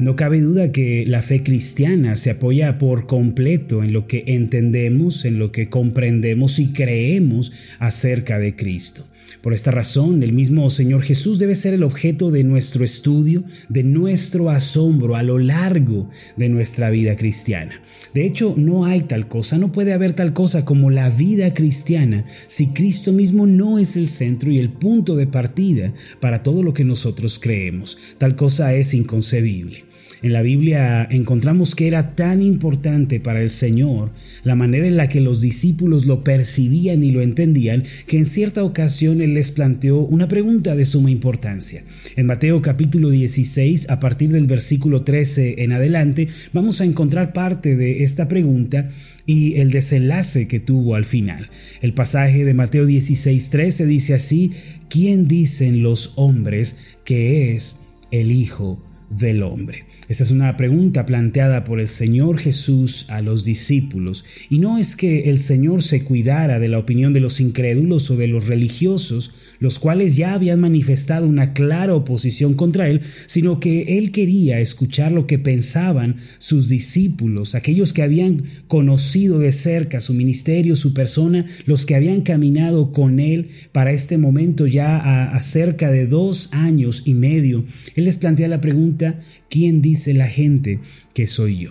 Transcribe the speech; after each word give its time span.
No 0.00 0.16
cabe 0.16 0.40
duda 0.40 0.72
que 0.72 1.04
la 1.06 1.20
fe 1.20 1.42
cristiana 1.42 2.16
se 2.16 2.30
apoya 2.30 2.78
por 2.78 3.06
completo 3.06 3.84
en 3.84 3.92
lo 3.92 4.06
que 4.06 4.24
entendemos, 4.28 5.26
en 5.26 5.38
lo 5.38 5.52
que 5.52 5.68
comprendemos 5.68 6.58
y 6.58 6.72
creemos 6.72 7.52
acerca 7.78 8.38
de 8.38 8.56
Cristo. 8.56 9.06
Por 9.42 9.52
esta 9.52 9.70
razón, 9.70 10.22
el 10.22 10.32
mismo 10.32 10.70
Señor 10.70 11.02
Jesús 11.02 11.38
debe 11.38 11.54
ser 11.54 11.74
el 11.74 11.82
objeto 11.82 12.30
de 12.30 12.44
nuestro 12.44 12.82
estudio, 12.82 13.44
de 13.68 13.82
nuestro 13.82 14.48
asombro 14.48 15.16
a 15.16 15.22
lo 15.22 15.38
largo 15.38 16.08
de 16.38 16.48
nuestra 16.48 16.88
vida 16.88 17.14
cristiana. 17.14 17.82
De 18.14 18.24
hecho, 18.24 18.54
no 18.56 18.86
hay 18.86 19.02
tal 19.02 19.28
cosa, 19.28 19.58
no 19.58 19.70
puede 19.70 19.92
haber 19.92 20.14
tal 20.14 20.32
cosa 20.32 20.64
como 20.64 20.88
la 20.88 21.10
vida 21.10 21.52
cristiana 21.52 22.24
si 22.46 22.68
Cristo 22.68 23.12
mismo 23.12 23.46
no 23.46 23.78
es 23.78 23.96
el 23.96 24.08
centro 24.08 24.50
y 24.50 24.58
el 24.58 24.70
punto 24.70 25.14
de 25.14 25.26
partida 25.26 25.92
para 26.20 26.42
todo 26.42 26.62
lo 26.62 26.72
que 26.72 26.84
nosotros 26.84 27.38
creemos. 27.38 27.98
Tal 28.16 28.34
cosa 28.34 28.72
es 28.72 28.94
inconcebible. 28.94 29.89
En 30.22 30.34
la 30.34 30.42
Biblia 30.42 31.08
encontramos 31.10 31.74
que 31.74 31.88
era 31.88 32.14
tan 32.14 32.42
importante 32.42 33.20
para 33.20 33.40
el 33.40 33.48
Señor 33.48 34.10
la 34.44 34.54
manera 34.54 34.86
en 34.86 34.96
la 34.96 35.08
que 35.08 35.20
los 35.20 35.40
discípulos 35.40 36.04
lo 36.04 36.22
percibían 36.24 37.02
y 37.02 37.10
lo 37.10 37.22
entendían 37.22 37.84
que 38.06 38.18
en 38.18 38.26
cierta 38.26 38.62
ocasión 38.62 39.22
Él 39.22 39.32
les 39.32 39.50
planteó 39.50 40.00
una 40.00 40.28
pregunta 40.28 40.76
de 40.76 40.84
suma 40.84 41.10
importancia. 41.10 41.82
En 42.16 42.26
Mateo 42.26 42.60
capítulo 42.60 43.08
16, 43.08 43.88
a 43.88 43.98
partir 43.98 44.30
del 44.30 44.46
versículo 44.46 45.02
13 45.04 45.62
en 45.62 45.72
adelante, 45.72 46.28
vamos 46.52 46.80
a 46.80 46.84
encontrar 46.84 47.32
parte 47.32 47.76
de 47.76 48.02
esta 48.04 48.28
pregunta 48.28 48.88
y 49.24 49.56
el 49.60 49.70
desenlace 49.70 50.48
que 50.48 50.60
tuvo 50.60 50.96
al 50.96 51.06
final. 51.06 51.48
El 51.80 51.94
pasaje 51.94 52.44
de 52.44 52.52
Mateo 52.52 52.84
16, 52.84 53.48
13 53.50 53.86
dice 53.86 54.14
así, 54.14 54.50
¿quién 54.90 55.26
dicen 55.28 55.82
los 55.82 56.12
hombres 56.16 56.76
que 57.04 57.54
es 57.54 57.80
el 58.10 58.32
Hijo 58.32 58.82
del 59.10 59.42
hombre? 59.42 59.84
Esta 60.08 60.24
es 60.24 60.30
una 60.30 60.56
pregunta 60.56 61.04
planteada 61.04 61.64
por 61.64 61.80
el 61.80 61.88
Señor 61.88 62.38
Jesús 62.38 63.06
a 63.08 63.20
los 63.20 63.44
discípulos, 63.44 64.24
y 64.48 64.58
no 64.58 64.78
es 64.78 64.96
que 64.96 65.30
el 65.30 65.38
Señor 65.38 65.82
se 65.82 66.04
cuidara 66.04 66.58
de 66.58 66.68
la 66.68 66.78
opinión 66.78 67.12
de 67.12 67.20
los 67.20 67.40
incrédulos 67.40 68.10
o 68.10 68.16
de 68.16 68.26
los 68.26 68.46
religiosos, 68.46 69.32
los 69.58 69.78
cuales 69.78 70.16
ya 70.16 70.32
habían 70.32 70.60
manifestado 70.60 71.26
una 71.26 71.52
clara 71.52 71.94
oposición 71.94 72.54
contra 72.54 72.88
Él, 72.88 73.02
sino 73.26 73.60
que 73.60 73.98
Él 73.98 74.10
quería 74.10 74.58
escuchar 74.58 75.12
lo 75.12 75.26
que 75.26 75.38
pensaban 75.38 76.16
sus 76.38 76.68
discípulos, 76.68 77.54
aquellos 77.54 77.92
que 77.92 78.02
habían 78.02 78.42
conocido 78.68 79.38
de 79.38 79.52
cerca 79.52 80.00
su 80.00 80.14
ministerio, 80.14 80.76
su 80.76 80.94
persona, 80.94 81.44
los 81.66 81.86
que 81.86 81.94
habían 81.94 82.22
caminado 82.22 82.92
con 82.92 83.20
Él 83.20 83.48
para 83.72 83.92
este 83.92 84.18
momento 84.18 84.66
ya 84.66 84.98
a, 84.98 85.40
cerca 85.40 85.90
de 85.90 86.06
dos 86.06 86.48
años 86.52 87.02
y 87.04 87.14
medio. 87.14 87.64
Él 87.94 88.04
les 88.04 88.16
plantea 88.16 88.48
la 88.48 88.60
pregunta, 88.60 88.99
¿quién 89.48 89.82
dice 89.82 90.14
la 90.14 90.28
gente 90.28 90.80
que 91.14 91.26
soy 91.26 91.58
yo? 91.58 91.70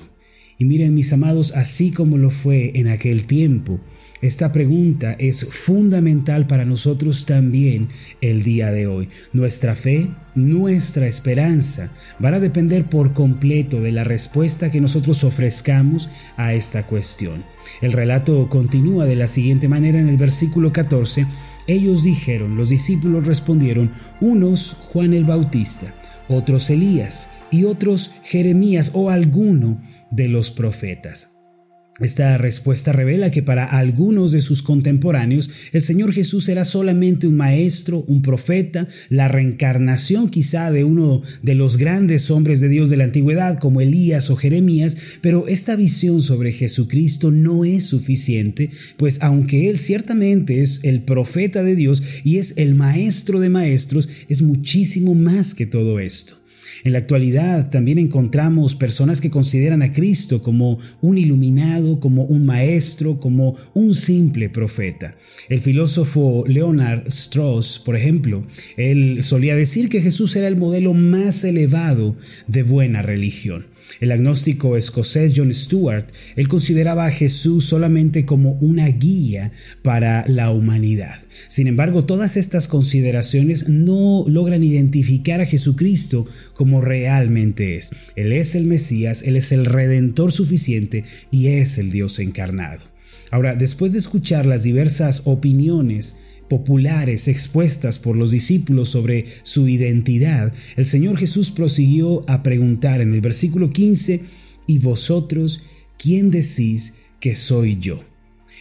Y 0.57 0.65
miren 0.65 0.93
mis 0.93 1.13
amados, 1.13 1.53
así 1.55 1.91
como 1.91 2.17
lo 2.17 2.31
fue 2.31 2.73
en 2.75 2.89
aquel 2.89 3.23
tiempo, 3.23 3.79
esta 4.21 4.51
pregunta 4.51 5.15
es 5.17 5.45
fundamental 5.45 6.45
para 6.45 6.65
nosotros 6.65 7.25
también 7.25 7.87
el 8.19 8.43
día 8.43 8.69
de 8.69 8.85
hoy. 8.85 9.07
Nuestra 9.31 9.75
fe, 9.75 10.09
nuestra 10.35 11.07
esperanza 11.07 11.93
van 12.19 12.33
a 12.33 12.41
depender 12.41 12.89
por 12.89 13.13
completo 13.13 13.79
de 13.79 13.93
la 13.93 14.03
respuesta 14.03 14.69
que 14.69 14.81
nosotros 14.81 15.23
ofrezcamos 15.23 16.09
a 16.35 16.53
esta 16.53 16.85
cuestión. 16.85 17.45
El 17.81 17.93
relato 17.93 18.49
continúa 18.49 19.05
de 19.05 19.15
la 19.15 19.27
siguiente 19.27 19.69
manera 19.69 20.01
en 20.01 20.09
el 20.09 20.17
versículo 20.17 20.73
14. 20.73 21.25
Ellos 21.67 22.03
dijeron, 22.03 22.57
los 22.57 22.67
discípulos 22.67 23.25
respondieron, 23.25 23.93
unos 24.19 24.73
Juan 24.73 25.13
el 25.13 25.23
Bautista, 25.23 25.95
otros 26.29 26.69
Elías 26.69 27.27
y 27.51 27.65
otros 27.65 28.11
Jeremías 28.23 28.91
o 28.93 29.09
alguno 29.09 29.81
de 30.11 30.29
los 30.29 30.49
profetas. 30.51 31.38
Esta 31.99 32.37
respuesta 32.37 32.91
revela 32.91 33.29
que 33.29 33.43
para 33.43 33.65
algunos 33.65 34.31
de 34.31 34.41
sus 34.41 34.61
contemporáneos 34.61 35.49
el 35.73 35.81
Señor 35.81 36.13
Jesús 36.13 36.47
era 36.47 36.63
solamente 36.63 37.27
un 37.27 37.35
maestro, 37.35 38.03
un 38.07 38.21
profeta, 38.21 38.87
la 39.09 39.27
reencarnación 39.27 40.29
quizá 40.29 40.71
de 40.71 40.83
uno 40.83 41.21
de 41.41 41.55
los 41.55 41.77
grandes 41.77 42.31
hombres 42.31 42.61
de 42.61 42.69
Dios 42.69 42.89
de 42.89 42.97
la 42.97 43.03
antigüedad 43.03 43.59
como 43.59 43.81
Elías 43.81 44.29
o 44.29 44.35
Jeremías, 44.35 44.97
pero 45.21 45.47
esta 45.47 45.75
visión 45.75 46.21
sobre 46.21 46.51
Jesucristo 46.51 47.31
no 47.31 47.65
es 47.65 47.85
suficiente, 47.85 48.69
pues 48.97 49.17
aunque 49.21 49.69
Él 49.69 49.77
ciertamente 49.77 50.61
es 50.61 50.83
el 50.83 51.01
profeta 51.01 51.63
de 51.63 51.75
Dios 51.75 52.01
y 52.23 52.37
es 52.37 52.57
el 52.57 52.75
maestro 52.75 53.39
de 53.39 53.49
maestros, 53.49 54.09
es 54.29 54.41
muchísimo 54.41 55.15
más 55.15 55.53
que 55.53 55.65
todo 55.65 55.99
esto. 55.99 56.38
En 56.83 56.93
la 56.93 56.99
actualidad 56.99 57.69
también 57.69 57.97
encontramos 57.97 58.75
personas 58.75 59.21
que 59.21 59.29
consideran 59.29 59.81
a 59.81 59.91
Cristo 59.91 60.41
como 60.41 60.79
un 61.01 61.17
iluminado, 61.17 61.99
como 61.99 62.23
un 62.23 62.45
maestro, 62.45 63.19
como 63.19 63.55
un 63.73 63.93
simple 63.93 64.49
profeta. 64.49 65.15
El 65.49 65.61
filósofo 65.61 66.43
Leonard 66.47 67.07
Strauss, 67.07 67.79
por 67.79 67.95
ejemplo, 67.95 68.45
él 68.77 69.23
solía 69.23 69.55
decir 69.55 69.89
que 69.89 70.01
Jesús 70.01 70.35
era 70.35 70.47
el 70.47 70.55
modelo 70.55 70.93
más 70.93 71.43
elevado 71.43 72.15
de 72.47 72.63
buena 72.63 73.01
religión. 73.01 73.65
El 73.99 74.11
agnóstico 74.11 74.77
escocés 74.77 75.33
John 75.35 75.53
Stuart, 75.53 76.07
él 76.35 76.47
consideraba 76.47 77.05
a 77.05 77.11
Jesús 77.11 77.65
solamente 77.65 78.25
como 78.25 78.53
una 78.61 78.87
guía 78.87 79.51
para 79.81 80.25
la 80.27 80.51
humanidad. 80.51 81.19
Sin 81.47 81.67
embargo, 81.67 82.05
todas 82.05 82.37
estas 82.37 82.67
consideraciones 82.67 83.69
no 83.69 84.23
logran 84.27 84.63
identificar 84.63 85.41
a 85.41 85.45
Jesucristo 85.45 86.25
como 86.53 86.81
realmente 86.81 87.75
es. 87.75 87.91
Él 88.15 88.31
es 88.31 88.55
el 88.55 88.65
Mesías, 88.65 89.23
Él 89.23 89.35
es 89.35 89.51
el 89.51 89.65
Redentor 89.65 90.31
suficiente 90.31 91.03
y 91.31 91.47
es 91.47 91.77
el 91.77 91.91
Dios 91.91 92.19
encarnado. 92.19 92.81
Ahora, 93.31 93.55
después 93.55 93.93
de 93.93 93.99
escuchar 93.99 94.45
las 94.45 94.63
diversas 94.63 95.23
opiniones, 95.25 96.15
populares 96.49 97.27
expuestas 97.27 97.99
por 97.99 98.17
los 98.17 98.31
discípulos 98.31 98.89
sobre 98.89 99.25
su 99.43 99.67
identidad, 99.67 100.53
el 100.75 100.85
Señor 100.85 101.17
Jesús 101.17 101.51
prosiguió 101.51 102.29
a 102.29 102.43
preguntar 102.43 103.01
en 103.01 103.13
el 103.13 103.21
versículo 103.21 103.69
15, 103.69 104.21
¿y 104.67 104.79
vosotros 104.79 105.63
quién 105.97 106.31
decís 106.31 106.95
que 107.19 107.35
soy 107.35 107.77
yo? 107.79 107.99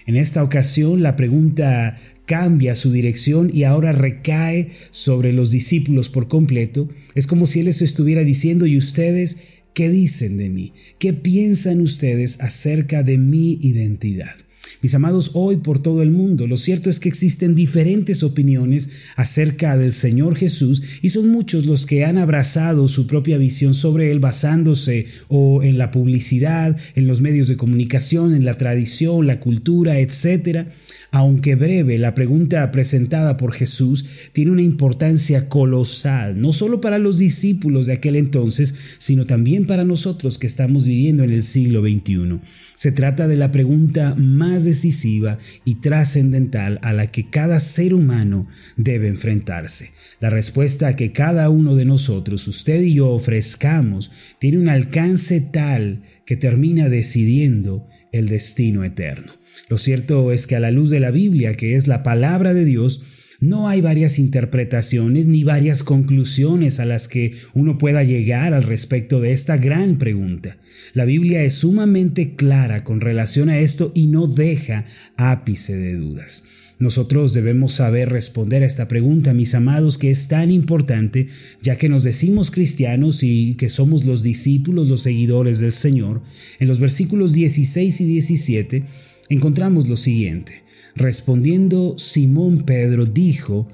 En 0.06 0.16
esta 0.16 0.44
ocasión 0.44 1.02
la 1.02 1.16
pregunta 1.16 1.98
cambia 2.28 2.74
su 2.74 2.92
dirección 2.92 3.50
y 3.52 3.64
ahora 3.64 3.92
recae 3.92 4.68
sobre 4.90 5.32
los 5.32 5.50
discípulos 5.50 6.10
por 6.10 6.28
completo. 6.28 6.88
Es 7.14 7.26
como 7.26 7.46
si 7.46 7.60
Él 7.60 7.66
les 7.66 7.80
estuviera 7.80 8.22
diciendo, 8.22 8.66
¿y 8.66 8.76
ustedes 8.76 9.38
qué 9.74 9.88
dicen 9.88 10.36
de 10.36 10.50
mí? 10.50 10.72
¿Qué 10.98 11.14
piensan 11.14 11.80
ustedes 11.80 12.40
acerca 12.40 13.02
de 13.02 13.16
mi 13.16 13.58
identidad? 13.62 14.34
Mis 14.80 14.94
amados, 14.94 15.32
hoy 15.34 15.56
por 15.56 15.80
todo 15.80 16.02
el 16.02 16.12
mundo, 16.12 16.46
lo 16.46 16.56
cierto 16.56 16.88
es 16.88 17.00
que 17.00 17.08
existen 17.08 17.56
diferentes 17.56 18.22
opiniones 18.22 18.90
acerca 19.16 19.76
del 19.76 19.92
Señor 19.92 20.36
Jesús 20.36 20.82
y 21.02 21.08
son 21.08 21.30
muchos 21.30 21.66
los 21.66 21.84
que 21.84 22.04
han 22.04 22.16
abrazado 22.16 22.86
su 22.86 23.08
propia 23.08 23.38
visión 23.38 23.74
sobre 23.74 24.12
Él 24.12 24.20
basándose 24.20 25.06
o 25.26 25.64
en 25.64 25.78
la 25.78 25.90
publicidad, 25.90 26.76
en 26.94 27.08
los 27.08 27.20
medios 27.20 27.48
de 27.48 27.56
comunicación, 27.56 28.32
en 28.34 28.44
la 28.44 28.54
tradición, 28.54 29.26
la 29.26 29.40
cultura, 29.40 29.98
etc. 29.98 30.68
Aunque 31.10 31.56
breve, 31.56 31.98
la 31.98 32.14
pregunta 32.14 32.70
presentada 32.70 33.36
por 33.36 33.54
Jesús 33.54 34.04
tiene 34.32 34.52
una 34.52 34.62
importancia 34.62 35.48
colosal, 35.48 36.40
no 36.40 36.52
solo 36.52 36.80
para 36.80 37.00
los 37.00 37.18
discípulos 37.18 37.86
de 37.86 37.94
aquel 37.94 38.14
entonces, 38.14 38.74
sino 38.98 39.24
también 39.24 39.66
para 39.66 39.84
nosotros 39.84 40.38
que 40.38 40.46
estamos 40.46 40.84
viviendo 40.84 41.24
en 41.24 41.30
el 41.30 41.42
siglo 41.42 41.80
XXI. 41.80 42.38
Se 42.76 42.92
trata 42.92 43.26
de 43.26 43.36
la 43.36 43.50
pregunta 43.50 44.14
más 44.16 44.67
decisiva 44.68 45.38
y 45.64 45.76
trascendental 45.76 46.78
a 46.82 46.92
la 46.92 47.10
que 47.10 47.28
cada 47.28 47.60
ser 47.60 47.94
humano 47.94 48.46
debe 48.76 49.08
enfrentarse. 49.08 49.90
La 50.20 50.30
respuesta 50.30 50.96
que 50.96 51.12
cada 51.12 51.50
uno 51.50 51.74
de 51.74 51.84
nosotros, 51.84 52.46
usted 52.48 52.82
y 52.82 52.94
yo, 52.94 53.08
ofrezcamos, 53.08 54.10
tiene 54.38 54.58
un 54.58 54.68
alcance 54.68 55.40
tal 55.40 56.02
que 56.24 56.36
termina 56.36 56.88
decidiendo 56.88 57.86
el 58.12 58.28
destino 58.28 58.84
eterno. 58.84 59.32
Lo 59.68 59.78
cierto 59.78 60.32
es 60.32 60.46
que 60.46 60.56
a 60.56 60.60
la 60.60 60.70
luz 60.70 60.90
de 60.90 61.00
la 61.00 61.10
Biblia, 61.10 61.56
que 61.56 61.74
es 61.74 61.86
la 61.86 62.02
palabra 62.02 62.54
de 62.54 62.64
Dios, 62.64 63.17
no 63.40 63.68
hay 63.68 63.80
varias 63.80 64.18
interpretaciones 64.18 65.26
ni 65.26 65.44
varias 65.44 65.84
conclusiones 65.84 66.80
a 66.80 66.84
las 66.84 67.06
que 67.06 67.34
uno 67.54 67.78
pueda 67.78 68.02
llegar 68.02 68.52
al 68.52 68.64
respecto 68.64 69.20
de 69.20 69.32
esta 69.32 69.56
gran 69.56 69.96
pregunta. 69.96 70.58
La 70.92 71.04
Biblia 71.04 71.44
es 71.44 71.52
sumamente 71.54 72.34
clara 72.34 72.82
con 72.82 73.00
relación 73.00 73.48
a 73.48 73.60
esto 73.60 73.92
y 73.94 74.08
no 74.08 74.26
deja 74.26 74.86
ápice 75.16 75.76
de 75.76 75.94
dudas. 75.94 76.42
Nosotros 76.80 77.32
debemos 77.32 77.72
saber 77.72 78.08
responder 78.08 78.62
a 78.62 78.66
esta 78.66 78.86
pregunta, 78.86 79.34
mis 79.34 79.54
amados, 79.54 79.98
que 79.98 80.10
es 80.10 80.28
tan 80.28 80.50
importante, 80.50 81.28
ya 81.60 81.76
que 81.76 81.88
nos 81.88 82.04
decimos 82.04 82.50
cristianos 82.52 83.22
y 83.22 83.54
que 83.54 83.68
somos 83.68 84.04
los 84.04 84.22
discípulos, 84.22 84.88
los 84.88 85.02
seguidores 85.02 85.58
del 85.58 85.72
Señor. 85.72 86.22
En 86.60 86.68
los 86.68 86.78
versículos 86.78 87.32
16 87.32 88.00
y 88.00 88.04
17 88.04 88.84
encontramos 89.28 89.88
lo 89.88 89.96
siguiente. 89.96 90.67
Respondiendo 90.94 91.96
Simón 91.98 92.64
Pedro 92.64 93.06
dijo, 93.06 93.68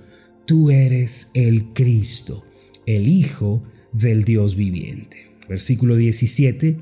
Tú 0.46 0.70
eres 0.70 1.30
el 1.34 1.72
Cristo, 1.72 2.44
el 2.86 3.08
Hijo 3.08 3.62
del 3.92 4.24
Dios 4.24 4.56
viviente. 4.56 5.28
Versículo 5.48 5.96
17. 5.96 6.78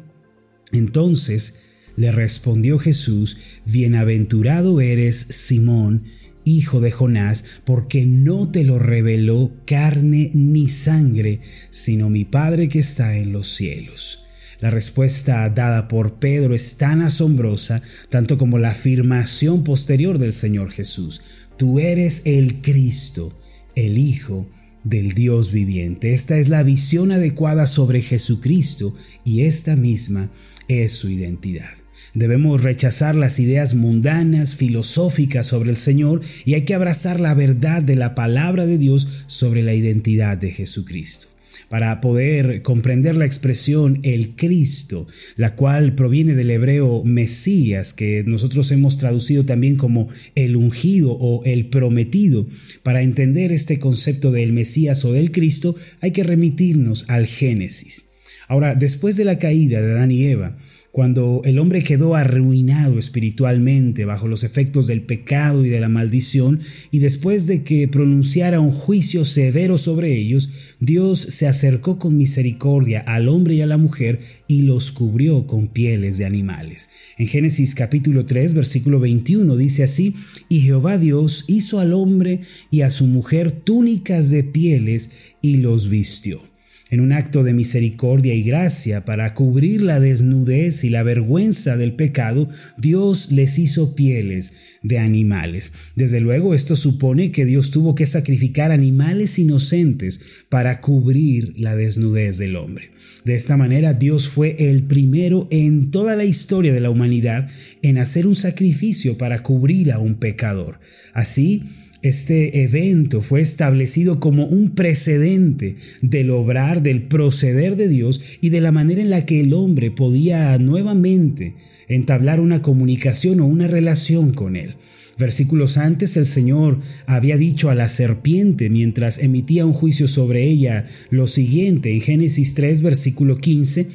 Entonces 0.73 1.61
le 1.97 2.11
respondió 2.11 2.79
Jesús, 2.79 3.37
Bienaventurado 3.67 4.81
eres, 4.81 5.17
Simón, 5.17 6.05
hijo 6.45 6.81
de 6.81 6.91
Jonás, 6.91 7.45
porque 7.65 8.07
no 8.07 8.51
te 8.51 8.65
lo 8.65 8.79
reveló 8.79 9.53
carne 9.67 10.31
ni 10.33 10.69
sangre, 10.69 11.41
sino 11.71 12.11
mi 12.11 12.25
Padre 12.25 12.69
que 12.69 12.79
está 12.79 13.17
en 13.17 13.33
los 13.33 13.55
cielos. 13.55 14.22
La 14.63 14.71
respuesta 14.71 15.51
dada 15.51 15.89
por 15.89 16.21
Pedro 16.21 16.55
es 16.55 16.77
tan 16.77 17.03
asombrosa, 17.03 17.83
tanto 18.11 18.39
como 18.39 18.61
la 18.61 18.71
afirmación 18.71 19.65
posterior 19.65 20.19
del 20.19 20.33
Señor 20.33 20.71
Jesús. 20.71 21.21
Tú 21.57 21.81
eres 21.81 22.23
el 22.27 22.63
Cristo, 22.63 23.37
el 23.75 23.99
Hijo 23.99 24.49
del 24.85 25.15
Dios 25.15 25.51
viviente. 25.51 26.15
Esta 26.15 26.39
es 26.39 26.49
la 26.49 26.63
visión 26.63 27.11
adecuada 27.11 27.67
sobre 27.67 28.03
Jesucristo 28.03 28.95
y 29.25 29.43
esta 29.47 29.75
misma 29.75 30.31
es 30.69 30.93
su 30.93 31.11
identidad. 31.11 31.75
Debemos 32.15 32.63
rechazar 32.63 33.17
las 33.17 33.41
ideas 33.41 33.75
mundanas, 33.75 34.55
filosóficas 34.55 35.47
sobre 35.47 35.71
el 35.71 35.77
Señor 35.77 36.21
y 36.45 36.55
hay 36.55 36.63
que 36.63 36.75
abrazar 36.75 37.19
la 37.19 37.35
verdad 37.35 37.83
de 37.83 37.97
la 37.97 38.15
palabra 38.15 38.65
de 38.67 38.79
Dios 38.79 39.25
sobre 39.27 39.63
la 39.63 39.75
identidad 39.75 40.39
de 40.39 40.53
Jesucristo 40.53 41.32
para 41.73 42.03
poder 42.03 42.61
comprender 42.61 43.17
la 43.17 43.25
expresión 43.25 44.01
el 44.03 44.37
Cristo, 44.37 45.07
la 45.37 45.57
cual 45.57 45.95
proviene 45.95 46.35
del 46.35 46.51
hebreo 46.51 47.03
Mesías, 47.03 47.95
que 47.95 48.25
nosotros 48.27 48.71
hemos 48.73 48.99
traducido 48.99 49.47
también 49.47 49.77
como 49.77 50.11
el 50.35 50.55
ungido 50.55 51.13
o 51.13 51.43
el 51.47 51.71
prometido. 51.71 52.47
Para 52.83 53.01
entender 53.01 53.53
este 53.53 53.79
concepto 53.79 54.33
del 54.33 54.53
Mesías 54.53 55.03
o 55.07 55.15
del 55.15 55.33
Cristo 55.33 55.75
hay 56.03 56.11
que 56.11 56.25
remitirnos 56.25 57.07
al 57.09 57.25
Génesis. 57.25 58.12
Ahora, 58.49 58.75
después 58.75 59.17
de 59.17 59.25
la 59.25 59.39
caída 59.39 59.81
de 59.81 59.93
Adán 59.93 60.11
y 60.11 60.25
Eva, 60.25 60.57
cuando 60.93 61.41
el 61.47 61.59
hombre 61.59 61.83
quedó 61.83 62.15
arruinado 62.15 62.99
espiritualmente 62.99 64.05
bajo 64.05 64.29
los 64.29 64.45
efectos 64.45 64.87
del 64.87 65.01
pecado 65.01 65.65
y 65.65 65.71
de 65.71 65.81
la 65.81 65.89
maldición, 65.89 66.61
y 66.91 66.99
después 66.99 67.47
de 67.47 67.65
que 67.65 67.89
pronunciara 67.89 68.61
un 68.61 68.71
juicio 68.71 69.25
severo 69.25 69.79
sobre 69.79 70.15
ellos, 70.15 70.77
Dios 70.81 71.19
se 71.19 71.49
acercó 71.49 71.99
con 71.99 72.19
misericordia 72.19 73.01
al 73.01 73.29
hombre 73.29 73.55
y 73.55 73.63
a 73.63 73.67
la 73.67 73.79
mujer 73.79 74.21
y 74.49 74.63
los 74.63 74.93
cubrió 74.93 75.47
con 75.47 75.69
pieles 75.69 76.19
de 76.19 76.27
animales. 76.27 76.91
En 77.17 77.27
Génesis 77.27 77.75
capítulo 77.75 78.27
3, 78.27 78.53
versículo 78.53 79.01
21 79.01 79.57
dice 79.57 79.85
así, 79.85 80.15
y 80.51 80.61
Jehová 80.61 80.99
Dios 80.99 81.47
hizo 81.49 81.81
al 81.81 81.95
hombre 81.95 82.41
y 82.71 82.83
a 82.83 82.91
su 82.91 83.07
mujer 83.07 83.51
túnicas 83.51 84.29
de 84.29 84.45
pieles 84.45 85.13
y 85.41 85.57
los 85.57 85.89
vistió 85.89 86.52
en 86.93 87.01
un 87.01 87.13
acto 87.13 87.43
de 87.43 87.55
misericordia 87.55 88.35
y 88.35 88.43
gracia 88.43 89.07
para 89.07 89.33
cubrir 89.33 89.81
la 89.81 89.99
desnudez 89.99 90.85
y 90.85 90.91
la 90.91 91.03
vergüenza 91.03 91.79
del 91.79 91.95
pecado, 91.95 92.51
Dios 92.77 93.33
les 93.33 93.59
hizo 93.59 93.95
pieles 93.95 94.79
de 94.83 94.99
animales. 94.99 95.73
Desde 95.97 96.21
luego 96.21 96.53
esto 96.53 96.77
supone 96.77 97.33
que 97.33 97.47
Dios 97.47 97.71
tuvo 97.71 97.95
que 97.95 98.05
sacrificar 98.05 98.73
animales 98.73 99.39
inocentes 99.39 100.45
para 100.51 100.83
cubrir 100.83 101.55
la 101.59 101.77
desnudez 101.77 102.37
del 102.37 102.57
hombre. 102.57 102.91
De 103.25 103.37
esta 103.37 103.57
manera 103.57 103.95
Dios 103.95 104.29
fue 104.29 104.55
el 104.59 104.83
primero 104.83 105.49
en 105.51 105.91
toda 105.91 106.15
la 106.15 106.27
historia 106.27 106.75
de 106.75 106.81
la 106.81 106.91
humanidad 106.91 107.49
en 107.81 107.97
hacer 107.97 108.27
un 108.27 108.35
sacrificio 108.35 109.17
para 109.17 109.43
cubrir 109.43 109.93
a 109.93 109.99
un 109.99 110.17
pecador. 110.17 110.79
Así, 111.15 111.63
este 112.03 112.65
evento 112.65 113.23
fue 113.23 113.41
establecido 113.41 114.19
como 114.19 114.47
un 114.47 114.71
precedente 114.71 115.77
del 116.03 116.31
obrar, 116.31 116.83
del 116.83 117.03
proceder 117.03 117.77
de 117.77 117.89
Dios 117.89 118.21
y 118.41 118.49
de 118.49 118.61
la 118.61 118.73
manera 118.73 119.01
en 119.01 119.11
la 119.11 119.25
que 119.25 119.41
el 119.41 119.55
hombre 119.55 119.93
podía 119.93 120.59
nuevamente 120.59 121.55
entablar 121.89 122.41
una 122.41 122.61
comunicación 122.61 123.41
o 123.41 123.47
una 123.47 123.69
relación 123.69 124.33
con 124.33 124.57
él. 124.57 124.75
Versículos 125.19 125.79
antes 125.79 126.17
el 126.17 126.27
Señor 126.27 126.81
había 127.07 127.37
dicho 127.37 127.71
a 127.71 127.75
la 127.75 127.89
serpiente 127.89 128.71
mientras 128.71 129.19
emitía 129.19 129.65
un 129.65 129.73
juicio 129.73 130.09
sobre 130.09 130.45
ella 130.45 130.87
lo 131.11 131.27
siguiente 131.27 131.93
en 131.93 132.01
Génesis 132.01 132.55
3 132.55 132.83
versículo 132.83 133.37
15 133.37 133.87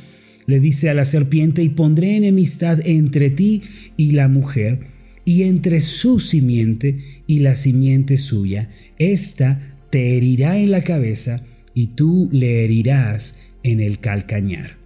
le 0.46 0.60
dice 0.60 0.90
a 0.90 0.94
la 0.94 1.04
serpiente 1.04 1.64
y 1.64 1.70
pondré 1.70 2.16
enemistad 2.16 2.80
entre 2.86 3.32
ti 3.32 3.64
y 3.98 4.12
la 4.12 4.30
mujer 4.30 4.80
y 5.26 5.44
entre 5.44 5.82
su 5.82 6.20
simiente 6.20 7.00
y 7.28 7.40
la 7.40 7.56
simiente 7.56 8.18
suya. 8.18 8.70
Esta 8.98 9.60
te 9.90 10.18
herirá 10.18 10.58
en 10.58 10.72
la 10.72 10.82
cabeza 10.82 11.44
y 11.74 11.88
tú 11.88 12.30
le 12.32 12.64
herirás 12.64 13.38
en 13.64 13.82
el 13.82 14.00
calcañar. 14.00 14.78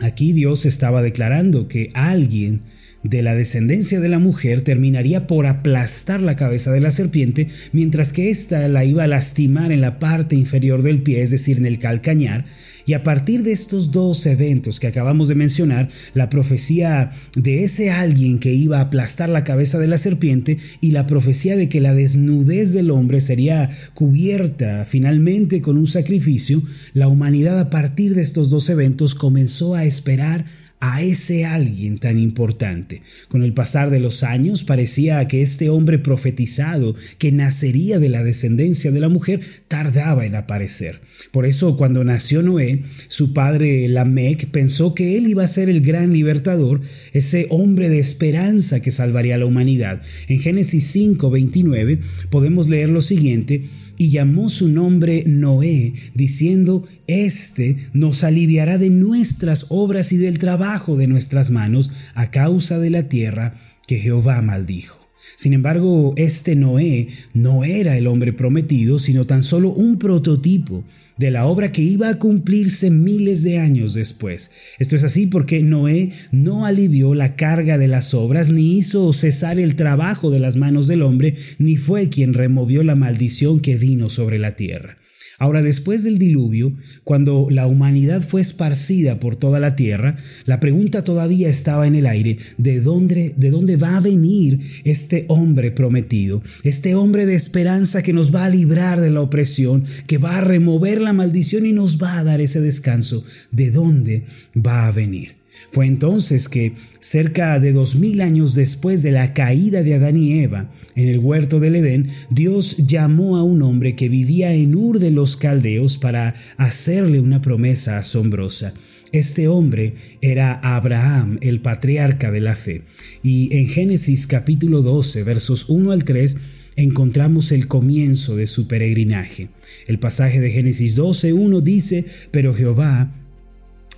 Aquí 0.00 0.32
Dios 0.32 0.66
estaba 0.66 1.02
declarando 1.02 1.68
que 1.68 1.90
alguien 1.94 2.62
de 3.02 3.22
la 3.22 3.34
descendencia 3.34 4.00
de 4.00 4.08
la 4.08 4.18
mujer 4.18 4.62
terminaría 4.62 5.26
por 5.26 5.46
aplastar 5.46 6.20
la 6.20 6.36
cabeza 6.36 6.70
de 6.70 6.80
la 6.80 6.90
serpiente, 6.90 7.48
mientras 7.72 8.12
que 8.12 8.30
ésta 8.30 8.68
la 8.68 8.84
iba 8.84 9.04
a 9.04 9.08
lastimar 9.08 9.72
en 9.72 9.80
la 9.80 9.98
parte 9.98 10.36
inferior 10.36 10.82
del 10.82 11.02
pie, 11.02 11.22
es 11.22 11.30
decir, 11.30 11.58
en 11.58 11.66
el 11.66 11.78
calcañar, 11.78 12.44
y 12.86 12.94
a 12.94 13.02
partir 13.02 13.42
de 13.42 13.52
estos 13.52 13.92
dos 13.92 14.26
eventos 14.26 14.80
que 14.80 14.86
acabamos 14.86 15.28
de 15.28 15.34
mencionar, 15.34 15.88
la 16.14 16.28
profecía 16.28 17.10
de 17.36 17.64
ese 17.64 17.90
alguien 17.90 18.38
que 18.38 18.52
iba 18.52 18.78
a 18.78 18.82
aplastar 18.82 19.28
la 19.28 19.44
cabeza 19.44 19.78
de 19.78 19.86
la 19.86 19.98
serpiente 19.98 20.58
y 20.80 20.90
la 20.90 21.06
profecía 21.06 21.56
de 21.56 21.68
que 21.68 21.80
la 21.80 21.94
desnudez 21.94 22.72
del 22.72 22.90
hombre 22.90 23.20
sería 23.20 23.70
cubierta 23.94 24.84
finalmente 24.84 25.60
con 25.60 25.78
un 25.78 25.86
sacrificio, 25.86 26.62
la 26.92 27.08
humanidad 27.08 27.58
a 27.60 27.70
partir 27.70 28.14
de 28.14 28.22
estos 28.22 28.50
dos 28.50 28.68
eventos 28.68 29.14
comenzó 29.14 29.74
a 29.74 29.84
esperar 29.84 30.44
a 30.80 31.02
ese 31.02 31.44
alguien 31.44 31.98
tan 31.98 32.18
importante. 32.18 33.02
Con 33.28 33.42
el 33.42 33.52
pasar 33.52 33.90
de 33.90 34.00
los 34.00 34.22
años 34.22 34.64
parecía 34.64 35.26
que 35.28 35.42
este 35.42 35.68
hombre 35.68 35.98
profetizado 35.98 36.94
que 37.18 37.32
nacería 37.32 37.98
de 37.98 38.08
la 38.08 38.22
descendencia 38.22 38.90
de 38.90 39.00
la 39.00 39.10
mujer 39.10 39.40
tardaba 39.68 40.24
en 40.24 40.34
aparecer. 40.34 41.00
Por 41.32 41.44
eso 41.44 41.76
cuando 41.76 42.02
nació 42.02 42.42
Noé, 42.42 42.82
su 43.08 43.34
padre 43.34 43.88
Lamec 43.88 44.46
pensó 44.46 44.94
que 44.94 45.18
él 45.18 45.26
iba 45.26 45.44
a 45.44 45.48
ser 45.48 45.68
el 45.68 45.82
gran 45.82 46.12
libertador, 46.12 46.80
ese 47.12 47.46
hombre 47.50 47.90
de 47.90 47.98
esperanza 47.98 48.80
que 48.80 48.90
salvaría 48.90 49.34
a 49.34 49.38
la 49.38 49.46
humanidad. 49.46 50.02
En 50.28 50.38
Génesis 50.38 50.90
5:29 50.94 52.00
podemos 52.30 52.68
leer 52.68 52.88
lo 52.88 53.02
siguiente, 53.02 53.64
y 54.00 54.08
llamó 54.08 54.48
su 54.48 54.70
nombre 54.70 55.24
Noé, 55.26 55.92
diciendo, 56.14 56.88
Este 57.06 57.76
nos 57.92 58.24
aliviará 58.24 58.78
de 58.78 58.88
nuestras 58.88 59.66
obras 59.68 60.10
y 60.12 60.16
del 60.16 60.38
trabajo 60.38 60.96
de 60.96 61.06
nuestras 61.06 61.50
manos 61.50 61.90
a 62.14 62.30
causa 62.30 62.78
de 62.78 62.88
la 62.88 63.10
tierra 63.10 63.52
que 63.86 63.98
Jehová 63.98 64.40
maldijo. 64.40 64.99
Sin 65.40 65.54
embargo, 65.54 66.12
este 66.18 66.54
Noé 66.54 67.08
no 67.32 67.64
era 67.64 67.96
el 67.96 68.08
hombre 68.08 68.34
prometido, 68.34 68.98
sino 68.98 69.24
tan 69.24 69.42
solo 69.42 69.70
un 69.70 69.98
prototipo 69.98 70.84
de 71.16 71.30
la 71.30 71.46
obra 71.46 71.72
que 71.72 71.80
iba 71.80 72.10
a 72.10 72.18
cumplirse 72.18 72.90
miles 72.90 73.42
de 73.42 73.56
años 73.56 73.94
después. 73.94 74.50
Esto 74.78 74.96
es 74.96 75.02
así 75.02 75.26
porque 75.26 75.62
Noé 75.62 76.12
no 76.30 76.66
alivió 76.66 77.14
la 77.14 77.36
carga 77.36 77.78
de 77.78 77.88
las 77.88 78.12
obras, 78.12 78.50
ni 78.50 78.76
hizo 78.76 79.10
cesar 79.14 79.58
el 79.58 79.76
trabajo 79.76 80.30
de 80.30 80.40
las 80.40 80.56
manos 80.56 80.86
del 80.86 81.00
hombre, 81.00 81.34
ni 81.58 81.76
fue 81.76 82.10
quien 82.10 82.34
removió 82.34 82.82
la 82.84 82.94
maldición 82.94 83.60
que 83.60 83.76
vino 83.76 84.10
sobre 84.10 84.38
la 84.38 84.56
tierra. 84.56 84.98
Ahora, 85.40 85.62
después 85.62 86.04
del 86.04 86.18
diluvio, 86.18 86.74
cuando 87.02 87.46
la 87.48 87.66
humanidad 87.66 88.20
fue 88.20 88.42
esparcida 88.42 89.18
por 89.18 89.36
toda 89.36 89.58
la 89.58 89.74
tierra, 89.74 90.16
la 90.44 90.60
pregunta 90.60 91.02
todavía 91.02 91.48
estaba 91.48 91.86
en 91.86 91.94
el 91.94 92.06
aire, 92.06 92.36
¿de 92.58 92.82
dónde, 92.82 93.32
de 93.38 93.48
dónde 93.48 93.78
va 93.78 93.96
a 93.96 94.00
venir 94.00 94.60
este 94.84 95.24
hombre 95.28 95.70
prometido? 95.70 96.42
Este 96.62 96.94
hombre 96.94 97.24
de 97.24 97.36
esperanza 97.36 98.02
que 98.02 98.12
nos 98.12 98.34
va 98.34 98.44
a 98.44 98.50
librar 98.50 99.00
de 99.00 99.10
la 99.10 99.22
opresión, 99.22 99.84
que 100.06 100.18
va 100.18 100.36
a 100.36 100.42
remover 100.42 101.00
la 101.00 101.14
maldición 101.14 101.64
y 101.64 101.72
nos 101.72 101.96
va 101.96 102.18
a 102.18 102.24
dar 102.24 102.42
ese 102.42 102.60
descanso. 102.60 103.24
¿De 103.50 103.70
dónde 103.70 104.24
va 104.54 104.88
a 104.88 104.92
venir? 104.92 105.39
Fue 105.70 105.86
entonces 105.86 106.48
que, 106.48 106.72
cerca 107.00 107.58
de 107.60 107.72
dos 107.72 107.96
mil 107.96 108.20
años 108.20 108.54
después 108.54 109.02
de 109.02 109.12
la 109.12 109.34
caída 109.34 109.82
de 109.82 109.94
Adán 109.94 110.16
y 110.16 110.40
Eva 110.40 110.70
en 110.94 111.08
el 111.08 111.18
huerto 111.18 111.60
del 111.60 111.76
Edén, 111.76 112.08
Dios 112.30 112.76
llamó 112.78 113.36
a 113.36 113.42
un 113.42 113.62
hombre 113.62 113.94
que 113.96 114.08
vivía 114.08 114.52
en 114.52 114.74
Ur 114.74 114.98
de 114.98 115.10
los 115.10 115.36
Caldeos 115.36 115.98
para 115.98 116.34
hacerle 116.56 117.20
una 117.20 117.40
promesa 117.40 117.98
asombrosa. 117.98 118.74
Este 119.12 119.48
hombre 119.48 119.94
era 120.20 120.54
Abraham, 120.62 121.38
el 121.40 121.60
patriarca 121.60 122.30
de 122.30 122.40
la 122.40 122.54
fe. 122.54 122.82
Y 123.22 123.56
en 123.56 123.66
Génesis 123.66 124.26
capítulo 124.28 124.82
12, 124.82 125.24
versos 125.24 125.68
1 125.68 125.90
al 125.90 126.04
3, 126.04 126.36
encontramos 126.76 127.50
el 127.50 127.66
comienzo 127.66 128.36
de 128.36 128.46
su 128.46 128.68
peregrinaje. 128.68 129.48
El 129.88 129.98
pasaje 129.98 130.38
de 130.38 130.50
Génesis 130.50 130.94
12, 130.94 131.32
1 131.32 131.60
dice, 131.60 132.04
pero 132.30 132.54
Jehová 132.54 133.12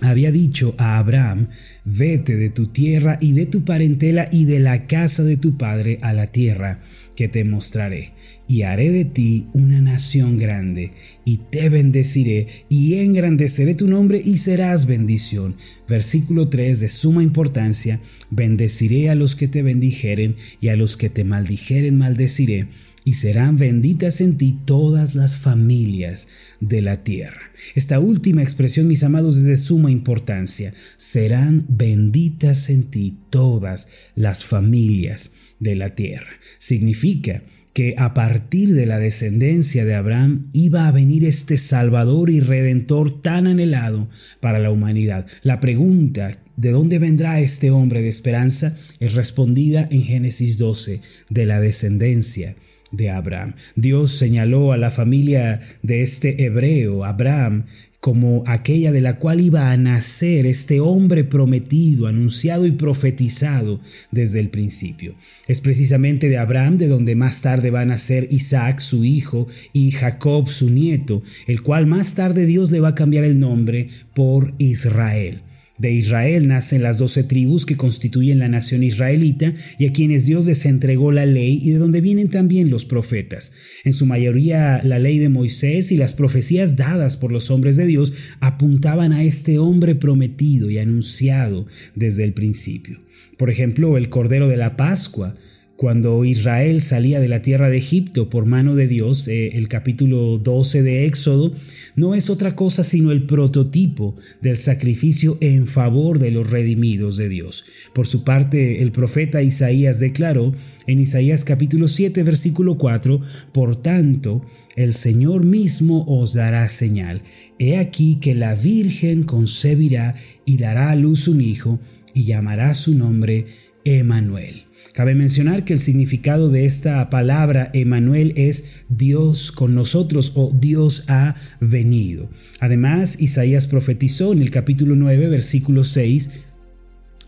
había 0.03 0.31
dicho 0.31 0.75
a 0.77 0.97
Abraham, 0.97 1.47
vete 1.85 2.35
de 2.35 2.49
tu 2.49 2.67
tierra 2.67 3.17
y 3.21 3.31
de 3.33 3.45
tu 3.45 3.63
parentela 3.63 4.27
y 4.31 4.45
de 4.45 4.59
la 4.59 4.85
casa 4.85 5.23
de 5.23 5.37
tu 5.37 5.57
padre 5.57 5.97
a 6.01 6.13
la 6.13 6.27
tierra 6.27 6.81
que 7.15 7.27
te 7.27 7.43
mostraré, 7.43 8.11
y 8.47 8.63
haré 8.63 8.91
de 8.91 9.05
ti 9.05 9.47
una 9.53 9.79
nación 9.81 10.37
grande, 10.37 10.91
y 11.25 11.37
te 11.37 11.69
bendeciré, 11.69 12.47
y 12.69 12.95
engrandeceré 12.95 13.75
tu 13.75 13.87
nombre, 13.87 14.21
y 14.23 14.37
serás 14.37 14.87
bendición. 14.87 15.55
Versículo 15.87 16.49
3 16.49 16.79
de 16.79 16.87
suma 16.89 17.23
importancia, 17.23 17.99
bendeciré 18.29 19.09
a 19.09 19.15
los 19.15 19.35
que 19.35 19.47
te 19.47 19.61
bendijeren, 19.61 20.35
y 20.59 20.67
a 20.67 20.75
los 20.75 20.97
que 20.97 21.09
te 21.09 21.23
maldijeren 21.23 21.97
maldeciré 21.97 22.67
y 23.05 23.15
serán 23.15 23.57
benditas 23.57 24.21
en 24.21 24.37
ti 24.37 24.57
todas 24.65 25.15
las 25.15 25.35
familias 25.35 26.27
de 26.67 26.81
la 26.81 27.03
tierra. 27.03 27.51
Esta 27.75 27.99
última 27.99 28.43
expresión, 28.43 28.87
mis 28.87 29.03
amados, 29.03 29.37
es 29.37 29.43
de 29.43 29.57
suma 29.57 29.91
importancia. 29.91 30.73
Serán 30.97 31.65
benditas 31.69 32.69
en 32.69 32.85
ti 32.85 33.17
todas 33.29 33.87
las 34.15 34.43
familias 34.43 35.33
de 35.59 35.75
la 35.75 35.89
tierra. 35.89 36.29
Significa 36.57 37.43
que 37.73 37.95
a 37.97 38.13
partir 38.13 38.73
de 38.73 38.85
la 38.85 38.99
descendencia 38.99 39.83
de 39.83 39.95
Abraham 39.95 40.49
iba 40.53 40.87
a 40.87 40.91
venir 40.91 41.25
este 41.25 41.57
Salvador 41.57 42.29
y 42.29 42.39
Redentor 42.39 43.21
tan 43.21 43.47
anhelado 43.47 44.09
para 44.39 44.59
la 44.59 44.71
humanidad. 44.71 45.27
La 45.41 45.59
pregunta 45.59 46.39
¿De 46.55 46.69
dónde 46.69 46.99
vendrá 46.99 47.39
este 47.39 47.71
hombre 47.71 48.03
de 48.03 48.09
esperanza? 48.09 48.77
Es 48.99 49.13
respondida 49.13 49.87
en 49.89 50.03
Génesis 50.03 50.59
12, 50.59 51.01
de 51.31 51.45
la 51.47 51.59
descendencia 51.59 52.55
de 52.93 53.09
Abraham. 53.09 53.55
Dios 53.75 54.17
señaló 54.17 54.71
a 54.71 54.77
la 54.77 54.91
familia 54.91 55.59
de 55.81 56.01
este 56.01 56.45
hebreo, 56.45 57.03
Abraham, 57.03 57.65
como 58.03 58.43
aquella 58.47 58.91
de 58.91 58.99
la 58.99 59.17
cual 59.17 59.39
iba 59.39 59.71
a 59.71 59.77
nacer 59.77 60.45
este 60.45 60.81
hombre 60.81 61.23
prometido, 61.23 62.07
anunciado 62.07 62.65
y 62.65 62.73
profetizado 62.73 63.79
desde 64.11 64.41
el 64.41 64.49
principio. 64.49 65.15
Es 65.47 65.61
precisamente 65.61 66.27
de 66.27 66.37
Abraham 66.37 66.75
de 66.75 66.89
donde 66.89 67.15
más 67.15 67.41
tarde 67.41 67.71
va 67.71 67.79
a 67.79 67.85
nacer 67.85 68.27
Isaac, 68.29 68.79
su 68.79 69.05
hijo, 69.05 69.47
y 69.71 69.91
Jacob, 69.91 70.49
su 70.49 70.69
nieto, 70.69 71.23
el 71.47 71.61
cual 71.61 71.87
más 71.87 72.13
tarde 72.13 72.45
Dios 72.45 72.71
le 72.71 72.81
va 72.81 72.89
a 72.89 72.95
cambiar 72.95 73.23
el 73.23 73.39
nombre 73.39 73.87
por 74.13 74.53
Israel. 74.57 75.39
De 75.77 75.91
Israel 75.91 76.47
nacen 76.47 76.83
las 76.83 76.99
doce 76.99 77.23
tribus 77.23 77.65
que 77.65 77.77
constituyen 77.77 78.37
la 78.37 78.47
nación 78.47 78.83
israelita 78.83 79.53
y 79.79 79.87
a 79.87 79.91
quienes 79.91 80.25
Dios 80.25 80.45
les 80.45 80.65
entregó 80.67 81.11
la 81.11 81.25
ley 81.25 81.59
y 81.63 81.71
de 81.71 81.77
donde 81.77 81.99
vienen 81.99 82.29
también 82.29 82.69
los 82.69 82.85
profetas. 82.85 83.53
En 83.83 83.91
su 83.91 84.05
mayoría 84.05 84.81
la 84.83 84.99
ley 84.99 85.17
de 85.17 85.29
Moisés 85.29 85.91
y 85.91 85.97
las 85.97 86.13
profecías 86.13 86.75
dadas 86.75 87.17
por 87.17 87.31
los 87.31 87.49
hombres 87.49 87.75
de 87.75 87.87
Dios 87.87 88.13
apuntaban 88.39 89.13
a 89.13 89.23
este 89.23 89.57
hombre 89.57 89.95
prometido 89.95 90.69
y 90.69 90.77
anunciado 90.77 91.65
desde 91.95 92.23
el 92.23 92.33
principio. 92.33 93.01
Por 93.37 93.49
ejemplo, 93.49 93.97
el 93.97 94.09
Cordero 94.09 94.47
de 94.47 94.57
la 94.57 94.77
Pascua, 94.77 95.35
cuando 95.75 96.23
Israel 96.23 96.81
salía 96.81 97.19
de 97.19 97.27
la 97.27 97.41
tierra 97.41 97.69
de 97.69 97.77
Egipto 97.77 98.29
por 98.29 98.45
mano 98.45 98.75
de 98.75 98.87
Dios, 98.87 99.27
eh, 99.27 99.57
el 99.57 99.67
capítulo 99.67 100.37
12 100.37 100.83
de 100.83 101.05
Éxodo, 101.05 101.51
no 101.95 102.15
es 102.15 102.29
otra 102.29 102.55
cosa 102.55 102.83
sino 102.83 103.11
el 103.11 103.23
prototipo 103.23 104.15
del 104.41 104.57
sacrificio 104.57 105.37
en 105.41 105.65
favor 105.65 106.19
de 106.19 106.31
los 106.31 106.49
redimidos 106.49 107.17
de 107.17 107.27
Dios. 107.27 107.65
Por 107.93 108.07
su 108.07 108.23
parte, 108.23 108.81
el 108.81 108.91
profeta 108.91 109.41
Isaías 109.41 109.99
declaró 109.99 110.53
en 110.85 110.99
Isaías 110.99 111.43
capítulo 111.43 111.87
7 111.87 112.21
versículo 112.23 112.77
4, 112.77 113.21
Por 113.51 113.75
tanto, 113.75 114.43
el 114.75 114.93
Señor 114.93 115.43
mismo 115.43 116.05
os 116.07 116.33
dará 116.33 116.69
señal. 116.69 117.23
He 117.57 117.77
aquí 117.77 118.19
que 118.21 118.35
la 118.35 118.55
Virgen 118.55 119.23
concebirá 119.23 120.15
y 120.45 120.57
dará 120.57 120.91
a 120.91 120.95
luz 120.95 121.27
un 121.27 121.41
hijo 121.41 121.79
y 122.13 122.25
llamará 122.25 122.73
su 122.73 122.93
nombre 122.93 123.45
Emanuel. 123.85 124.62
Cabe 124.93 125.15
mencionar 125.15 125.65
que 125.65 125.73
el 125.73 125.79
significado 125.79 126.49
de 126.49 126.65
esta 126.65 127.09
palabra 127.09 127.69
Emanuel 127.73 128.33
es 128.35 128.85
Dios 128.89 129.51
con 129.51 129.75
nosotros 129.75 130.33
o 130.35 130.51
Dios 130.53 131.05
ha 131.07 131.35
venido. 131.59 132.29
Además, 132.59 133.19
Isaías 133.19 133.67
profetizó 133.67 134.33
en 134.33 134.41
el 134.41 134.51
capítulo 134.51 134.95
9, 134.95 135.29
versículo 135.29 135.83
6, 135.83 136.43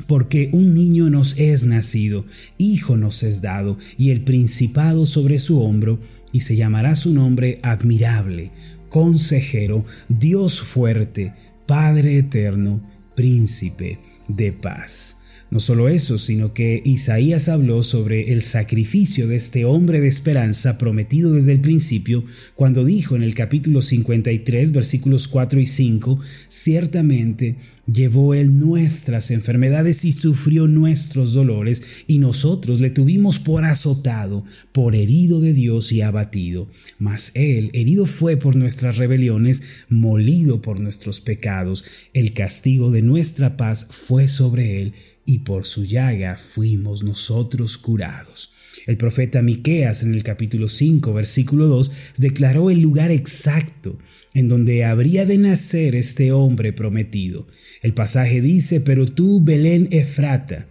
porque 0.07 0.49
un 0.51 0.73
niño 0.73 1.09
nos 1.09 1.37
es 1.39 1.63
nacido, 1.63 2.25
hijo 2.57 2.97
nos 2.97 3.23
es 3.23 3.41
dado, 3.41 3.77
y 3.97 4.11
el 4.11 4.23
principado 4.23 5.05
sobre 5.05 5.39
su 5.39 5.61
hombro, 5.61 5.99
y 6.31 6.41
se 6.41 6.55
llamará 6.55 6.95
su 6.95 7.13
nombre 7.13 7.59
admirable, 7.63 8.51
consejero, 8.89 9.85
Dios 10.09 10.59
fuerte, 10.59 11.33
Padre 11.65 12.17
eterno, 12.17 12.83
príncipe 13.15 13.99
de 14.27 14.51
paz. 14.51 15.14
No 15.51 15.59
solo 15.59 15.89
eso, 15.89 16.17
sino 16.17 16.53
que 16.53 16.81
Isaías 16.83 17.49
habló 17.49 17.83
sobre 17.83 18.33
el 18.33 18.41
sacrificio 18.41 19.27
de 19.27 19.35
este 19.35 19.63
hombre 19.63 20.01
de 20.01 20.07
esperanza 20.07 20.79
prometido 20.79 21.33
desde 21.33 21.51
el 21.51 21.61
principio, 21.61 22.23
cuando 22.55 22.83
dijo 22.83 23.15
en 23.15 23.21
el 23.21 23.35
capítulo 23.35 23.83
53, 23.83 24.71
versículos 24.71 25.27
4 25.27 25.59
y 25.59 25.67
5, 25.67 26.19
ciertamente 26.47 27.57
llevó 27.85 28.33
él 28.33 28.57
nuestras 28.57 29.29
enfermedades 29.29 30.03
y 30.03 30.13
sufrió 30.13 30.67
nuestros 30.67 31.33
dolores, 31.33 31.83
y 32.07 32.17
nosotros 32.17 32.81
le 32.81 32.89
tuvimos 32.89 33.37
por 33.37 33.65
azotado, 33.65 34.43
por 34.71 34.95
herido 34.95 35.41
de 35.41 35.53
Dios 35.53 35.91
y 35.91 36.01
abatido. 36.01 36.67
Mas 36.97 37.31
él, 37.35 37.69
herido 37.73 38.07
fue 38.07 38.35
por 38.37 38.55
nuestras 38.55 38.97
rebeliones, 38.97 39.61
molido 39.89 40.63
por 40.63 40.79
nuestros 40.79 41.21
pecados, 41.21 41.85
el 42.13 42.33
castigo 42.33 42.89
de 42.89 43.03
nuestra 43.03 43.57
paz 43.57 43.87
fue 43.91 44.27
sobre 44.27 44.81
él 44.81 44.93
y 45.25 45.39
por 45.39 45.65
su 45.65 45.83
llaga 45.83 46.35
fuimos 46.35 47.03
nosotros 47.03 47.77
curados. 47.77 48.51
El 48.85 48.97
profeta 48.97 49.41
Miqueas 49.41 50.03
en 50.03 50.13
el 50.13 50.21
capítulo 50.21 50.69
5, 50.69 51.11
versículo 51.11 51.65
2, 51.67 51.91
declaró 52.17 52.69
el 52.69 52.81
lugar 52.81 53.09
exacto 53.09 53.97
en 54.33 54.47
donde 54.47 54.85
habría 54.85 55.25
de 55.25 55.39
nacer 55.39 55.95
este 55.95 56.31
hombre 56.31 56.71
prometido. 56.71 57.47
El 57.81 57.93
pasaje 57.93 58.41
dice, 58.41 58.81
pero 58.81 59.07
tú, 59.07 59.41
Belén 59.41 59.87
Efrata, 59.91 60.67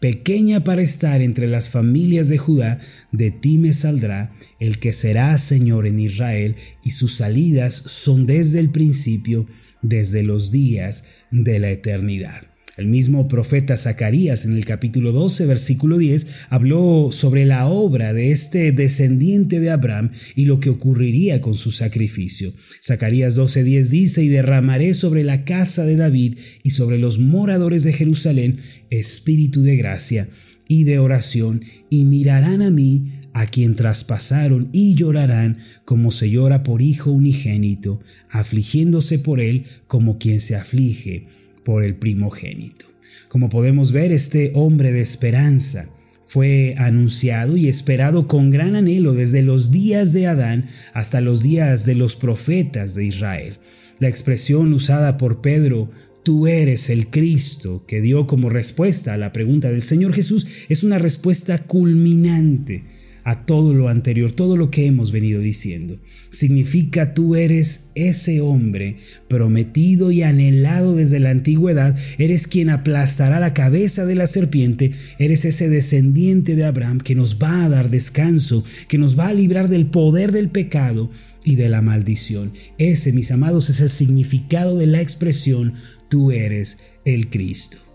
pequeña 0.00 0.64
para 0.64 0.82
estar 0.82 1.20
entre 1.20 1.46
las 1.46 1.68
familias 1.68 2.28
de 2.28 2.38
Judá, 2.38 2.80
de 3.12 3.30
ti 3.32 3.58
me 3.58 3.74
saldrá 3.74 4.32
el 4.60 4.78
que 4.78 4.92
será 4.92 5.36
Señor 5.36 5.86
en 5.86 5.98
Israel, 5.98 6.56
y 6.82 6.92
sus 6.92 7.16
salidas 7.16 7.74
son 7.74 8.24
desde 8.24 8.60
el 8.60 8.70
principio, 8.70 9.46
desde 9.82 10.22
los 10.22 10.50
días 10.50 11.04
de 11.30 11.58
la 11.58 11.70
eternidad. 11.70 12.57
El 12.78 12.86
mismo 12.86 13.26
profeta 13.26 13.76
Zacarías 13.76 14.44
en 14.44 14.52
el 14.52 14.64
capítulo 14.64 15.10
12, 15.10 15.46
versículo 15.46 15.98
10, 15.98 16.28
habló 16.48 17.08
sobre 17.10 17.44
la 17.44 17.66
obra 17.66 18.12
de 18.12 18.30
este 18.30 18.70
descendiente 18.70 19.58
de 19.58 19.70
Abraham 19.70 20.12
y 20.36 20.44
lo 20.44 20.60
que 20.60 20.70
ocurriría 20.70 21.40
con 21.40 21.54
su 21.54 21.72
sacrificio. 21.72 22.52
Zacarías 22.80 23.36
12:10 23.36 23.88
dice, 23.88 24.22
y 24.22 24.28
derramaré 24.28 24.94
sobre 24.94 25.24
la 25.24 25.44
casa 25.44 25.84
de 25.84 25.96
David 25.96 26.38
y 26.62 26.70
sobre 26.70 26.98
los 26.98 27.18
moradores 27.18 27.82
de 27.82 27.92
Jerusalén 27.92 28.58
espíritu 28.90 29.62
de 29.62 29.76
gracia 29.76 30.28
y 30.68 30.84
de 30.84 31.00
oración, 31.00 31.64
y 31.90 32.04
mirarán 32.04 32.62
a 32.62 32.70
mí, 32.70 33.10
a 33.32 33.46
quien 33.46 33.74
traspasaron, 33.74 34.68
y 34.72 34.94
llorarán 34.94 35.58
como 35.84 36.12
se 36.12 36.30
llora 36.30 36.62
por 36.62 36.80
hijo 36.80 37.10
unigénito, 37.10 37.98
afligiéndose 38.30 39.18
por 39.18 39.40
él 39.40 39.64
como 39.88 40.18
quien 40.18 40.40
se 40.40 40.54
aflige 40.54 41.26
por 41.68 41.84
el 41.84 41.96
primogénito. 41.96 42.86
Como 43.28 43.50
podemos 43.50 43.92
ver, 43.92 44.10
este 44.10 44.52
hombre 44.54 44.90
de 44.90 45.02
esperanza 45.02 45.90
fue 46.24 46.74
anunciado 46.78 47.58
y 47.58 47.68
esperado 47.68 48.26
con 48.26 48.48
gran 48.50 48.74
anhelo 48.74 49.12
desde 49.12 49.42
los 49.42 49.70
días 49.70 50.14
de 50.14 50.28
Adán 50.28 50.64
hasta 50.94 51.20
los 51.20 51.42
días 51.42 51.84
de 51.84 51.94
los 51.94 52.16
profetas 52.16 52.94
de 52.94 53.04
Israel. 53.04 53.58
La 53.98 54.08
expresión 54.08 54.72
usada 54.72 55.18
por 55.18 55.42
Pedro, 55.42 55.90
tú 56.22 56.46
eres 56.46 56.88
el 56.88 57.08
Cristo, 57.08 57.84
que 57.86 58.00
dio 58.00 58.26
como 58.26 58.48
respuesta 58.48 59.12
a 59.12 59.18
la 59.18 59.34
pregunta 59.34 59.70
del 59.70 59.82
Señor 59.82 60.14
Jesús, 60.14 60.46
es 60.70 60.82
una 60.82 60.96
respuesta 60.96 61.64
culminante 61.66 62.84
a 63.28 63.44
todo 63.44 63.74
lo 63.74 63.90
anterior, 63.90 64.32
todo 64.32 64.56
lo 64.56 64.70
que 64.70 64.86
hemos 64.86 65.12
venido 65.12 65.42
diciendo. 65.42 66.00
Significa 66.30 67.12
tú 67.12 67.36
eres 67.36 67.90
ese 67.94 68.40
hombre 68.40 68.96
prometido 69.28 70.10
y 70.10 70.22
anhelado 70.22 70.94
desde 70.94 71.20
la 71.20 71.28
antigüedad, 71.28 71.94
eres 72.16 72.46
quien 72.46 72.70
aplastará 72.70 73.38
la 73.38 73.52
cabeza 73.52 74.06
de 74.06 74.14
la 74.14 74.26
serpiente, 74.26 74.92
eres 75.18 75.44
ese 75.44 75.68
descendiente 75.68 76.56
de 76.56 76.64
Abraham 76.64 77.00
que 77.00 77.14
nos 77.14 77.38
va 77.38 77.66
a 77.66 77.68
dar 77.68 77.90
descanso, 77.90 78.64
que 78.88 78.96
nos 78.96 79.18
va 79.18 79.28
a 79.28 79.34
librar 79.34 79.68
del 79.68 79.88
poder 79.88 80.32
del 80.32 80.48
pecado 80.48 81.10
y 81.44 81.56
de 81.56 81.68
la 81.68 81.82
maldición. 81.82 82.52
Ese, 82.78 83.12
mis 83.12 83.30
amados, 83.30 83.68
es 83.68 83.80
el 83.80 83.90
significado 83.90 84.78
de 84.78 84.86
la 84.86 85.02
expresión 85.02 85.74
tú 86.08 86.30
eres 86.32 86.78
el 87.04 87.28
Cristo. 87.28 87.87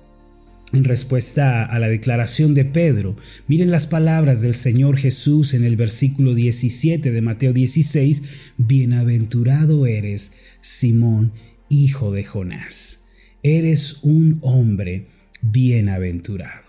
En 0.73 0.85
respuesta 0.85 1.63
a 1.63 1.77
la 1.77 1.87
declaración 1.87 2.55
de 2.55 2.65
Pedro, 2.65 3.15
miren 3.47 3.69
las 3.69 3.85
palabras 3.85 4.41
del 4.41 4.55
Señor 4.55 4.97
Jesús 4.97 5.53
en 5.53 5.63
el 5.63 5.75
versículo 5.75 6.33
17 6.33 7.11
de 7.11 7.21
Mateo 7.21 7.53
16, 7.53 8.23
Bienaventurado 8.57 9.85
eres, 9.85 10.33
Simón, 10.61 11.31
hijo 11.69 12.11
de 12.11 12.23
Jonás. 12.23 13.03
eres 13.43 13.99
un 14.01 14.39
hombre 14.41 15.05
bienaventurado. 15.43 16.63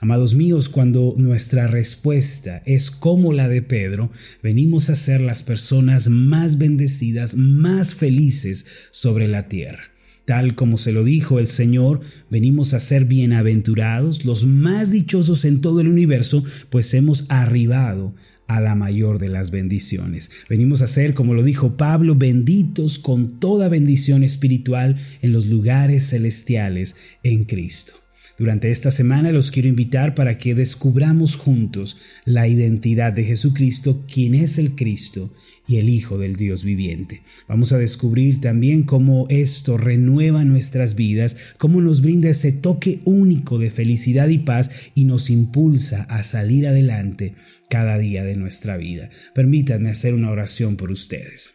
Amados 0.00 0.34
míos, 0.34 0.68
cuando 0.68 1.14
nuestra 1.16 1.68
respuesta 1.68 2.60
es 2.66 2.90
como 2.90 3.32
la 3.32 3.46
de 3.46 3.62
Pedro, 3.62 4.10
venimos 4.42 4.90
a 4.90 4.96
ser 4.96 5.20
las 5.20 5.44
personas 5.44 6.08
más 6.08 6.58
bendecidas, 6.58 7.36
más 7.36 7.94
felices 7.94 8.66
sobre 8.90 9.28
la 9.28 9.48
tierra. 9.48 9.93
Tal 10.24 10.54
como 10.54 10.78
se 10.78 10.92
lo 10.92 11.04
dijo 11.04 11.38
el 11.38 11.46
Señor, 11.46 12.00
venimos 12.30 12.72
a 12.72 12.80
ser 12.80 13.04
bienaventurados, 13.04 14.24
los 14.24 14.46
más 14.46 14.90
dichosos 14.90 15.44
en 15.44 15.60
todo 15.60 15.80
el 15.80 15.88
universo, 15.88 16.42
pues 16.70 16.94
hemos 16.94 17.26
arribado 17.28 18.14
a 18.46 18.60
la 18.60 18.74
mayor 18.74 19.18
de 19.18 19.28
las 19.28 19.50
bendiciones. 19.50 20.30
Venimos 20.48 20.82
a 20.82 20.86
ser, 20.86 21.14
como 21.14 21.34
lo 21.34 21.42
dijo 21.42 21.76
Pablo, 21.76 22.14
benditos 22.14 22.98
con 22.98 23.38
toda 23.38 23.68
bendición 23.68 24.22
espiritual 24.22 24.96
en 25.22 25.32
los 25.32 25.46
lugares 25.46 26.08
celestiales 26.10 26.96
en 27.22 27.44
Cristo. 27.44 28.03
Durante 28.36 28.70
esta 28.70 28.90
semana 28.90 29.30
los 29.30 29.52
quiero 29.52 29.68
invitar 29.68 30.16
para 30.16 30.38
que 30.38 30.56
descubramos 30.56 31.36
juntos 31.36 31.96
la 32.24 32.48
identidad 32.48 33.12
de 33.12 33.22
Jesucristo, 33.22 34.04
quien 34.12 34.34
es 34.34 34.58
el 34.58 34.74
Cristo 34.74 35.32
y 35.68 35.76
el 35.76 35.88
Hijo 35.88 36.18
del 36.18 36.34
Dios 36.34 36.64
viviente. 36.64 37.22
Vamos 37.48 37.72
a 37.72 37.78
descubrir 37.78 38.40
también 38.40 38.82
cómo 38.82 39.26
esto 39.30 39.76
renueva 39.76 40.44
nuestras 40.44 40.96
vidas, 40.96 41.36
cómo 41.58 41.80
nos 41.80 42.00
brinda 42.00 42.28
ese 42.28 42.50
toque 42.50 43.00
único 43.04 43.58
de 43.58 43.70
felicidad 43.70 44.28
y 44.28 44.38
paz 44.38 44.70
y 44.94 45.04
nos 45.04 45.30
impulsa 45.30 46.02
a 46.02 46.24
salir 46.24 46.66
adelante 46.66 47.34
cada 47.70 47.98
día 47.98 48.24
de 48.24 48.34
nuestra 48.34 48.76
vida. 48.76 49.10
Permítanme 49.34 49.90
hacer 49.90 50.12
una 50.12 50.30
oración 50.30 50.76
por 50.76 50.90
ustedes. 50.90 51.54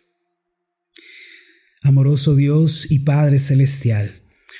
Amoroso 1.81 2.35
Dios 2.35 2.87
y 2.89 2.99
Padre 2.99 3.39
Celestial, 3.39 4.11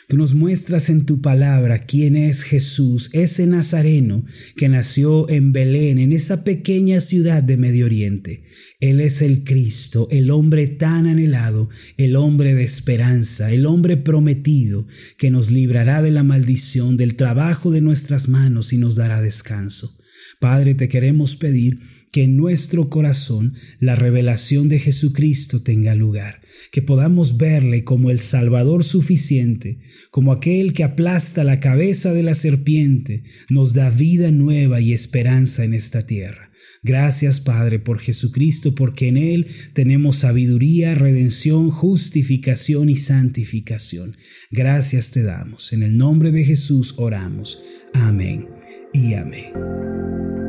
Tú 0.10 0.18
nos 0.18 0.34
muestras 0.34 0.90
en 0.90 1.06
tu 1.06 1.22
palabra 1.22 1.78
quién 1.78 2.16
es 2.16 2.42
Jesús, 2.42 3.12
ese 3.14 3.46
nazareno 3.46 4.26
que 4.56 4.68
nació 4.68 5.30
en 5.30 5.52
Belén, 5.52 6.00
en 6.00 6.14
esa 6.14 6.44
pequeña 6.44 7.00
ciudad 7.00 7.44
de 7.44 7.58
Medio 7.58 7.86
Oriente. 7.86 8.42
Él 8.80 9.02
es 9.02 9.22
el 9.22 9.44
Cristo, 9.44 10.08
el 10.10 10.32
hombre 10.32 10.66
tan 10.66 11.06
anhelado, 11.06 11.70
el 11.98 12.16
hombre 12.16 12.56
de 12.56 12.64
esperanza, 12.64 13.52
el 13.52 13.68
hombre 13.68 13.98
prometido, 13.98 14.88
que 15.20 15.30
nos 15.30 15.52
librará 15.52 16.02
de 16.02 16.10
la 16.10 16.24
maldición 16.24 16.98
del 16.98 17.16
trabajo 17.16 17.70
de 17.70 17.82
nuestras 17.82 18.30
manos 18.30 18.74
y 18.74 18.80
nos 18.80 18.96
dará 18.96 19.22
descanso. 19.22 19.96
Padre, 20.40 20.74
te 20.74 20.90
queremos 20.90 21.36
pedir 21.36 21.82
que 22.12 22.24
en 22.24 22.38
nuestro 22.38 22.90
corazón 22.90 23.54
la 23.80 23.96
revelación 23.96 24.70
de 24.70 24.80
Jesucristo 24.80 25.62
tenga 25.62 25.96
lugar, 25.96 26.42
que 26.72 26.82
podamos 26.82 27.38
verle 27.38 27.84
como 27.84 28.10
el 28.10 28.20
Salvador 28.20 28.84
suficiente, 28.84 29.80
como 30.12 30.32
aquel 30.32 30.74
que 30.74 30.84
aplasta 30.84 31.44
la 31.44 31.60
cabeza 31.60 32.14
de 32.14 32.24
la 32.24 32.34
serpiente, 32.34 33.24
nos 33.50 33.74
da 33.74 33.90
vida 33.90 34.32
nueva 34.32 34.82
y 34.82 34.94
esperanza 34.94 35.64
en 35.64 35.74
esta 35.74 36.02
tierra. 36.02 36.50
Gracias 36.82 37.42
Padre 37.42 37.80
por 37.80 38.00
Jesucristo, 38.00 38.74
porque 38.74 39.10
en 39.10 39.18
Él 39.18 39.48
tenemos 39.74 40.18
sabiduría, 40.18 40.96
redención, 40.96 41.72
justificación 41.72 42.90
y 42.90 42.96
santificación. 42.96 44.16
Gracias 44.50 45.12
te 45.12 45.24
damos. 45.24 45.74
En 45.74 45.84
el 45.84 45.98
nombre 45.98 46.32
de 46.32 46.46
Jesús 46.46 46.94
oramos. 46.98 47.60
Amén 47.94 48.48
y 48.94 49.14
amén. 49.14 50.49